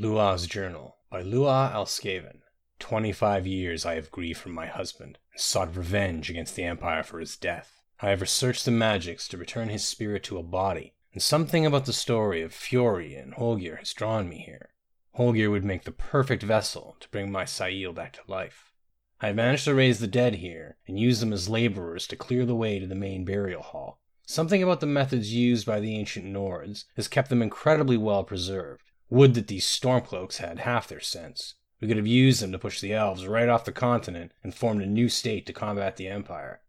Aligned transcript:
Lu'ah's 0.00 0.48
Journal 0.48 0.96
by 1.08 1.22
Lu'ah 1.22 1.72
Al-Skaven. 1.72 2.38
Twenty-five 2.80 3.46
years 3.46 3.86
I 3.86 3.94
have 3.94 4.10
grieved 4.10 4.40
for 4.40 4.48
my 4.48 4.66
husband, 4.66 5.18
and 5.32 5.40
sought 5.40 5.76
revenge 5.76 6.28
against 6.28 6.56
the 6.56 6.64
Empire 6.64 7.04
for 7.04 7.20
his 7.20 7.36
death. 7.36 7.80
I 8.00 8.10
have 8.10 8.20
researched 8.20 8.64
the 8.64 8.72
magics 8.72 9.28
to 9.28 9.36
return 9.36 9.68
his 9.68 9.84
spirit 9.84 10.24
to 10.24 10.36
a 10.36 10.42
body, 10.42 10.94
and 11.12 11.22
something 11.22 11.64
about 11.64 11.84
the 11.84 11.92
story 11.92 12.42
of 12.42 12.52
Fjori 12.52 13.16
and 13.16 13.34
Holgeir 13.34 13.78
has 13.78 13.92
drawn 13.92 14.28
me 14.28 14.38
here. 14.38 14.70
Holgeir 15.16 15.48
would 15.48 15.64
make 15.64 15.84
the 15.84 15.92
perfect 15.92 16.42
vessel 16.42 16.96
to 16.98 17.08
bring 17.10 17.30
my 17.30 17.44
Sail 17.44 17.92
back 17.92 18.14
to 18.14 18.20
life. 18.26 18.72
I 19.20 19.28
have 19.28 19.36
managed 19.36 19.64
to 19.66 19.76
raise 19.76 20.00
the 20.00 20.08
dead 20.08 20.34
here, 20.34 20.76
and 20.88 20.98
use 20.98 21.20
them 21.20 21.32
as 21.32 21.48
laborers 21.48 22.08
to 22.08 22.16
clear 22.16 22.44
the 22.44 22.56
way 22.56 22.80
to 22.80 22.86
the 22.88 22.96
main 22.96 23.24
burial 23.24 23.62
hall. 23.62 24.00
Something 24.26 24.60
about 24.60 24.80
the 24.80 24.86
methods 24.86 25.32
used 25.32 25.64
by 25.64 25.78
the 25.78 25.94
ancient 25.96 26.26
Nords 26.26 26.86
has 26.96 27.06
kept 27.06 27.28
them 27.28 27.42
incredibly 27.42 27.96
well 27.96 28.24
preserved. 28.24 28.83
Would 29.10 29.34
that 29.34 29.48
these 29.48 29.66
stormcloaks 29.66 30.38
had 30.38 30.60
half 30.60 30.88
their 30.88 31.00
sense. 31.00 31.54
We 31.80 31.88
could 31.88 31.96
have 31.96 32.06
used 32.06 32.40
them 32.40 32.52
to 32.52 32.58
push 32.58 32.80
the 32.80 32.94
elves 32.94 33.26
right 33.26 33.48
off 33.48 33.64
the 33.64 33.72
continent 33.72 34.32
and 34.42 34.54
formed 34.54 34.82
a 34.82 34.86
new 34.86 35.08
state 35.08 35.44
to 35.46 35.52
combat 35.52 35.96
the 35.96 36.08
Empire. 36.08 36.62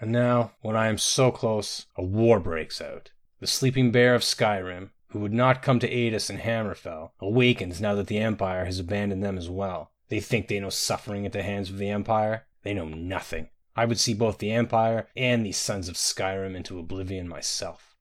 And 0.00 0.10
now, 0.10 0.52
when 0.62 0.76
I 0.76 0.88
am 0.88 0.98
so 0.98 1.30
close, 1.30 1.86
a 1.96 2.02
war 2.02 2.40
breaks 2.40 2.80
out. 2.80 3.10
The 3.40 3.46
sleeping 3.46 3.92
bear 3.92 4.14
of 4.14 4.22
Skyrim, 4.22 4.90
who 5.08 5.20
would 5.20 5.32
not 5.32 5.62
come 5.62 5.78
to 5.80 5.90
aid 5.90 6.14
us 6.14 6.30
in 6.30 6.38
Hammerfell, 6.38 7.10
awakens 7.20 7.80
now 7.80 7.94
that 7.96 8.06
the 8.06 8.18
Empire 8.18 8.64
has 8.64 8.78
abandoned 8.78 9.22
them 9.22 9.36
as 9.36 9.50
well. 9.50 9.92
They 10.08 10.20
think 10.20 10.48
they 10.48 10.58
know 10.58 10.70
suffering 10.70 11.26
at 11.26 11.32
the 11.32 11.42
hands 11.42 11.70
of 11.70 11.78
the 11.78 11.90
Empire. 11.90 12.46
They 12.62 12.74
know 12.74 12.88
nothing. 12.88 13.50
I 13.76 13.84
would 13.84 14.00
see 14.00 14.14
both 14.14 14.38
the 14.38 14.52
Empire 14.52 15.08
and 15.16 15.44
these 15.44 15.56
sons 15.56 15.88
of 15.88 15.96
Skyrim 15.96 16.54
into 16.54 16.78
oblivion 16.78 17.28
myself. 17.28 17.91